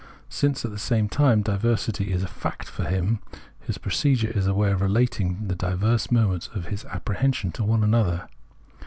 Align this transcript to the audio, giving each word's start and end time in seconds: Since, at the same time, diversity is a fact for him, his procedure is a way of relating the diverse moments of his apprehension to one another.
Since, 0.29 0.65
at 0.65 0.71
the 0.71 0.79
same 0.79 1.07
time, 1.09 1.43
diversity 1.43 2.11
is 2.11 2.23
a 2.23 2.27
fact 2.27 2.67
for 2.67 2.85
him, 2.85 3.19
his 3.59 3.77
procedure 3.77 4.29
is 4.31 4.47
a 4.47 4.53
way 4.55 4.71
of 4.71 4.81
relating 4.81 5.47
the 5.47 5.53
diverse 5.55 6.09
moments 6.09 6.47
of 6.55 6.69
his 6.69 6.85
apprehension 6.85 7.51
to 7.51 7.63
one 7.63 7.83
another. 7.83 8.27